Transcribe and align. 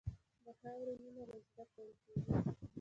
د 0.43 0.47
خاورې 0.59 0.93
مینه 1.01 1.23
له 1.29 1.37
زړه 1.45 1.63
پیل 1.73 1.91
کېږي. 2.03 2.31